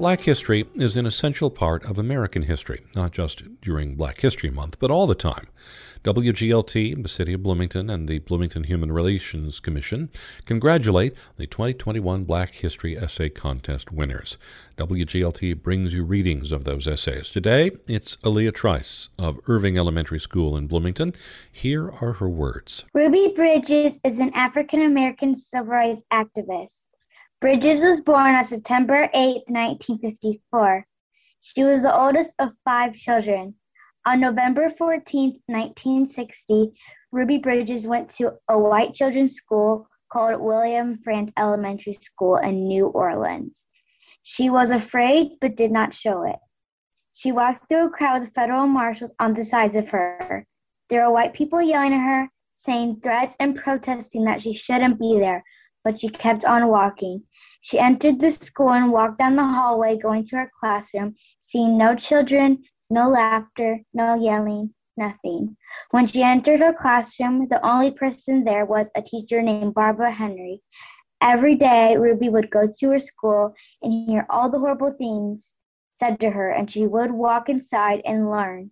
Black 0.00 0.22
history 0.22 0.64
is 0.76 0.96
an 0.96 1.04
essential 1.04 1.50
part 1.50 1.84
of 1.84 1.98
American 1.98 2.44
history, 2.44 2.80
not 2.96 3.12
just 3.12 3.60
during 3.60 3.96
Black 3.96 4.18
History 4.22 4.48
Month, 4.48 4.78
but 4.78 4.90
all 4.90 5.06
the 5.06 5.14
time. 5.14 5.46
WGLT, 6.04 7.02
the 7.02 7.06
City 7.06 7.34
of 7.34 7.42
Bloomington, 7.42 7.90
and 7.90 8.08
the 8.08 8.20
Bloomington 8.20 8.64
Human 8.64 8.90
Relations 8.90 9.60
Commission 9.60 10.08
congratulate 10.46 11.14
the 11.36 11.46
2021 11.46 12.24
Black 12.24 12.52
History 12.52 12.96
Essay 12.96 13.28
Contest 13.28 13.92
winners. 13.92 14.38
WGLT 14.78 15.62
brings 15.62 15.92
you 15.92 16.02
readings 16.02 16.50
of 16.50 16.64
those 16.64 16.88
essays. 16.88 17.28
Today, 17.28 17.70
it's 17.86 18.16
Aaliyah 18.24 18.54
Trice 18.54 19.10
of 19.18 19.38
Irving 19.48 19.76
Elementary 19.76 20.18
School 20.18 20.56
in 20.56 20.66
Bloomington. 20.66 21.12
Here 21.52 21.90
are 22.00 22.14
her 22.14 22.28
words 22.30 22.86
Ruby 22.94 23.34
Bridges 23.36 23.98
is 24.02 24.18
an 24.18 24.32
African 24.32 24.80
American 24.80 25.36
civil 25.36 25.66
rights 25.66 26.00
activist. 26.10 26.86
Bridges 27.40 27.82
was 27.82 28.02
born 28.02 28.34
on 28.34 28.44
September 28.44 29.08
8, 29.14 29.44
1954. 29.48 30.86
She 31.40 31.64
was 31.64 31.80
the 31.80 31.98
oldest 31.98 32.34
of 32.38 32.50
five 32.66 32.94
children. 32.94 33.54
On 34.04 34.20
November 34.20 34.68
14, 34.68 35.40
1960, 35.46 36.72
Ruby 37.12 37.38
Bridges 37.38 37.86
went 37.86 38.10
to 38.10 38.34
a 38.50 38.58
white 38.58 38.92
children's 38.92 39.36
school 39.36 39.88
called 40.12 40.38
William 40.38 40.98
Frantz 41.02 41.32
Elementary 41.38 41.94
School 41.94 42.36
in 42.36 42.68
New 42.68 42.88
Orleans. 42.88 43.64
She 44.22 44.50
was 44.50 44.70
afraid 44.70 45.30
but 45.40 45.56
did 45.56 45.72
not 45.72 45.94
show 45.94 46.24
it. 46.24 46.36
She 47.14 47.32
walked 47.32 47.70
through 47.70 47.86
a 47.86 47.90
crowd 47.90 48.20
of 48.20 48.34
federal 48.34 48.66
marshals 48.66 49.12
on 49.18 49.32
the 49.32 49.46
sides 49.46 49.76
of 49.76 49.88
her. 49.88 50.46
There 50.90 51.06
were 51.06 51.14
white 51.14 51.32
people 51.32 51.62
yelling 51.62 51.94
at 51.94 52.04
her, 52.04 52.28
saying 52.52 53.00
threats 53.02 53.34
and 53.40 53.56
protesting 53.56 54.24
that 54.24 54.42
she 54.42 54.52
shouldn't 54.52 55.00
be 55.00 55.18
there, 55.18 55.42
but 55.84 56.00
she 56.00 56.08
kept 56.08 56.44
on 56.44 56.68
walking. 56.68 57.22
She 57.60 57.78
entered 57.78 58.20
the 58.20 58.30
school 58.30 58.72
and 58.72 58.92
walked 58.92 59.18
down 59.18 59.36
the 59.36 59.44
hallway, 59.44 59.98
going 59.98 60.26
to 60.28 60.36
her 60.36 60.50
classroom, 60.60 61.14
seeing 61.40 61.76
no 61.76 61.94
children, 61.94 62.64
no 62.88 63.08
laughter, 63.08 63.80
no 63.92 64.14
yelling, 64.14 64.74
nothing. 64.96 65.56
When 65.90 66.06
she 66.06 66.22
entered 66.22 66.60
her 66.60 66.72
classroom, 66.72 67.48
the 67.48 67.64
only 67.66 67.90
person 67.90 68.44
there 68.44 68.64
was 68.64 68.86
a 68.94 69.02
teacher 69.02 69.42
named 69.42 69.74
Barbara 69.74 70.12
Henry. 70.12 70.62
Every 71.20 71.54
day, 71.54 71.96
Ruby 71.96 72.28
would 72.28 72.50
go 72.50 72.66
to 72.66 72.90
her 72.90 72.98
school 72.98 73.54
and 73.82 74.08
hear 74.08 74.26
all 74.30 74.50
the 74.50 74.58
horrible 74.58 74.92
things 74.92 75.54
said 75.98 76.18
to 76.20 76.30
her, 76.30 76.50
and 76.50 76.70
she 76.70 76.86
would 76.86 77.10
walk 77.10 77.50
inside 77.50 78.00
and 78.06 78.30
learn. 78.30 78.70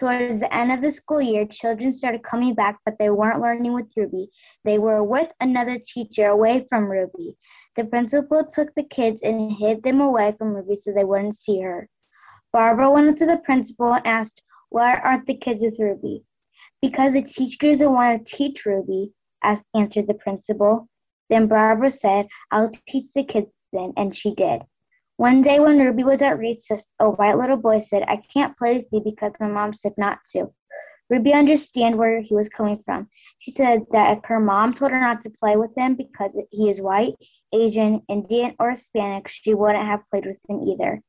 Towards 0.00 0.40
the 0.40 0.52
end 0.54 0.72
of 0.72 0.80
the 0.80 0.90
school 0.90 1.20
year, 1.20 1.44
children 1.44 1.92
started 1.92 2.22
coming 2.22 2.54
back, 2.54 2.78
but 2.86 2.96
they 2.98 3.10
weren't 3.10 3.42
learning 3.42 3.74
with 3.74 3.92
Ruby. 3.94 4.30
They 4.64 4.78
were 4.78 5.04
with 5.04 5.30
another 5.40 5.78
teacher 5.78 6.28
away 6.28 6.66
from 6.70 6.90
Ruby. 6.90 7.36
The 7.76 7.84
principal 7.84 8.46
took 8.46 8.74
the 8.74 8.84
kids 8.84 9.20
and 9.22 9.52
hid 9.52 9.82
them 9.82 10.00
away 10.00 10.34
from 10.38 10.54
Ruby 10.54 10.76
so 10.76 10.90
they 10.90 11.04
wouldn't 11.04 11.36
see 11.36 11.60
her. 11.60 11.86
Barbara 12.50 12.90
went 12.90 13.10
up 13.10 13.16
to 13.16 13.26
the 13.26 13.42
principal 13.44 13.92
and 13.92 14.06
asked, 14.06 14.40
Why 14.70 14.94
aren't 14.94 15.26
the 15.26 15.36
kids 15.36 15.60
with 15.62 15.78
Ruby? 15.78 16.24
Because 16.80 17.12
the 17.12 17.20
teacher 17.20 17.68
doesn't 17.70 17.92
want 17.92 18.26
to 18.26 18.36
teach 18.36 18.64
Ruby, 18.64 19.12
asked, 19.44 19.64
answered 19.74 20.06
the 20.06 20.14
principal. 20.14 20.88
Then 21.28 21.46
Barbara 21.46 21.90
said, 21.90 22.26
I'll 22.50 22.72
teach 22.88 23.12
the 23.14 23.24
kids 23.24 23.50
then, 23.74 23.92
and 23.98 24.16
she 24.16 24.34
did. 24.34 24.62
One 25.20 25.42
day 25.42 25.60
when 25.60 25.78
Ruby 25.78 26.02
was 26.02 26.22
at 26.22 26.38
recess, 26.38 26.86
a 26.98 27.10
white 27.10 27.36
little 27.36 27.58
boy 27.58 27.80
said, 27.80 28.04
I 28.08 28.22
can't 28.32 28.56
play 28.56 28.78
with 28.78 28.86
you 28.90 29.02
because 29.04 29.32
my 29.38 29.48
mom 29.48 29.74
said 29.74 29.92
not 29.98 30.20
to. 30.32 30.50
Ruby 31.10 31.34
understood 31.34 31.94
where 31.94 32.22
he 32.22 32.34
was 32.34 32.48
coming 32.48 32.82
from. 32.86 33.06
She 33.38 33.50
said 33.50 33.82
that 33.92 34.16
if 34.16 34.24
her 34.24 34.40
mom 34.40 34.72
told 34.72 34.92
her 34.92 34.98
not 34.98 35.22
to 35.24 35.30
play 35.38 35.58
with 35.58 35.76
him 35.76 35.94
because 35.94 36.30
he 36.50 36.70
is 36.70 36.80
white, 36.80 37.16
Asian, 37.52 38.00
Indian, 38.08 38.54
or 38.58 38.70
Hispanic, 38.70 39.28
she 39.28 39.52
wouldn't 39.52 39.84
have 39.84 40.08
played 40.08 40.24
with 40.24 40.38
him 40.48 40.66
either. 40.66 41.02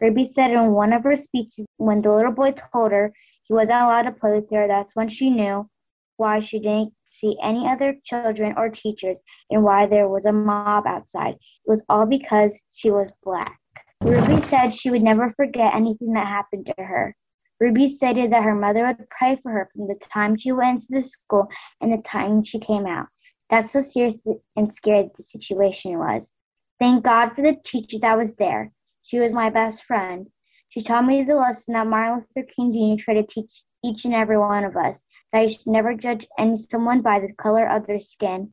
Ruby 0.00 0.24
said 0.24 0.50
in 0.50 0.72
one 0.72 0.92
of 0.92 1.04
her 1.04 1.14
speeches 1.14 1.64
when 1.76 2.02
the 2.02 2.12
little 2.12 2.32
boy 2.32 2.54
told 2.72 2.90
her 2.90 3.12
he 3.44 3.54
wasn't 3.54 3.80
allowed 3.80 4.02
to 4.02 4.10
play 4.10 4.32
with 4.32 4.50
her, 4.50 4.66
that's 4.66 4.96
when 4.96 5.08
she 5.08 5.30
knew 5.30 5.70
why 6.16 6.40
she 6.40 6.58
didn't 6.58 6.94
see 7.12 7.36
any 7.42 7.68
other 7.68 7.94
children 8.04 8.54
or 8.56 8.70
teachers 8.70 9.22
and 9.50 9.62
why 9.62 9.86
there 9.86 10.08
was 10.08 10.24
a 10.24 10.32
mob 10.32 10.86
outside. 10.86 11.34
It 11.34 11.70
was 11.70 11.84
all 11.88 12.06
because 12.06 12.58
she 12.70 12.90
was 12.90 13.12
black. 13.22 13.61
Ruby 14.04 14.40
said 14.40 14.74
she 14.74 14.90
would 14.90 15.02
never 15.02 15.30
forget 15.30 15.74
anything 15.74 16.12
that 16.14 16.26
happened 16.26 16.66
to 16.66 16.82
her. 16.82 17.14
Ruby 17.60 17.86
stated 17.86 18.32
that 18.32 18.42
her 18.42 18.54
mother 18.54 18.84
would 18.84 19.08
pray 19.10 19.38
for 19.40 19.52
her 19.52 19.70
from 19.72 19.86
the 19.86 19.94
time 19.94 20.36
she 20.36 20.50
went 20.50 20.82
into 20.82 20.86
the 20.90 21.02
school 21.04 21.48
and 21.80 21.92
the 21.92 22.02
time 22.02 22.42
she 22.42 22.58
came 22.58 22.84
out. 22.84 23.06
That's 23.48 23.70
so 23.70 23.80
serious 23.80 24.16
and 24.56 24.72
scary 24.72 25.08
the 25.16 25.22
situation 25.22 25.98
was. 26.00 26.32
Thank 26.80 27.04
God 27.04 27.30
for 27.30 27.42
the 27.42 27.56
teacher 27.64 27.98
that 28.00 28.18
was 28.18 28.34
there. 28.34 28.72
She 29.04 29.20
was 29.20 29.32
my 29.32 29.50
best 29.50 29.84
friend. 29.84 30.26
She 30.70 30.82
taught 30.82 31.06
me 31.06 31.22
the 31.22 31.36
lesson 31.36 31.74
that 31.74 31.86
Martin 31.86 32.24
Luther 32.34 32.48
King 32.48 32.72
Jr. 32.72 33.04
tried 33.04 33.14
to 33.14 33.22
teach 33.22 33.62
each 33.84 34.04
and 34.04 34.14
every 34.14 34.38
one 34.38 34.64
of 34.64 34.76
us 34.76 35.04
that 35.32 35.42
you 35.42 35.48
should 35.50 35.66
never 35.68 35.94
judge 35.94 36.26
any 36.38 36.56
someone 36.56 37.02
by 37.02 37.20
the 37.20 37.32
color 37.34 37.68
of 37.68 37.86
their 37.86 38.00
skin. 38.00 38.52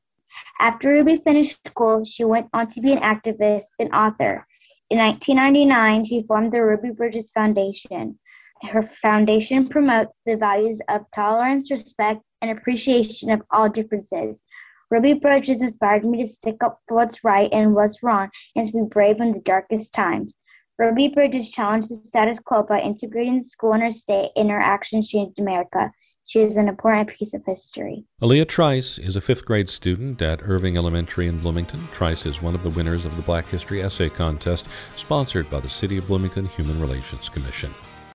After 0.60 0.90
Ruby 0.90 1.18
finished 1.18 1.58
school, 1.66 2.04
she 2.04 2.24
went 2.24 2.50
on 2.54 2.68
to 2.68 2.82
be 2.82 2.92
an 2.92 3.00
activist 3.00 3.66
and 3.80 3.92
author. 3.94 4.46
In 4.90 4.98
1999, 4.98 6.06
she 6.06 6.24
formed 6.24 6.52
the 6.52 6.64
Ruby 6.64 6.90
Bridges 6.90 7.30
Foundation. 7.30 8.18
Her 8.64 8.90
foundation 9.04 9.70
promotes 9.70 10.18
the 10.26 10.36
values 10.36 10.82
of 10.90 11.06
tolerance, 11.14 11.70
respect, 11.70 12.22
and 12.42 12.50
appreciation 12.50 13.30
of 13.30 13.44
all 13.52 13.70
differences. 13.70 14.42
Ruby 14.90 15.14
Bridges 15.14 15.62
inspired 15.62 16.04
me 16.04 16.24
to 16.24 16.28
stick 16.28 16.64
up 16.64 16.80
for 16.88 16.96
what's 16.96 17.24
right 17.24 17.52
and 17.54 17.76
what's 17.76 18.02
wrong 18.02 18.30
and 18.56 18.66
to 18.66 18.72
be 18.72 18.82
brave 18.90 19.22
in 19.22 19.32
the 19.32 19.42
darkest 19.42 19.94
times. 19.94 20.36
Ruby 20.80 21.10
Bridges 21.10 21.52
challenged 21.52 21.90
the 21.90 21.96
status 21.96 22.40
quo 22.40 22.64
by 22.64 22.82
integrating 22.82 23.38
the 23.38 23.44
school 23.44 23.74
in 23.74 23.82
her 23.82 23.92
state, 23.92 24.32
and 24.36 24.50
her 24.50 24.60
actions 24.60 25.08
changed 25.08 25.38
America. 25.38 25.92
She 26.30 26.42
is 26.42 26.58
an 26.58 26.68
important 26.68 27.10
piece 27.10 27.34
of 27.34 27.44
history. 27.44 28.04
Aaliyah 28.22 28.48
Trice 28.48 29.00
is 29.00 29.16
a 29.16 29.22
fifth 29.22 29.46
grade 29.46 29.68
student 29.68 30.22
at 30.22 30.44
Irving 30.44 30.78
Elementary 30.78 31.26
in 31.26 31.40
Bloomington. 31.40 31.88
Trice 31.92 32.28
is 32.28 32.40
one 32.40 32.54
of 32.54 32.62
the 32.62 32.70
winners 32.70 33.04
of 33.04 33.16
the 33.16 33.24
Black 33.24 33.50
History 33.50 33.82
Essay 33.82 34.10
Contest, 34.10 34.68
sponsored 34.96 35.50
by 35.50 35.60
the 35.60 35.72
City 35.72 35.98
of 35.98 36.06
Bloomington 36.06 36.46
Human 36.46 36.80
Relations 36.80 37.30
Commission. 37.30 37.74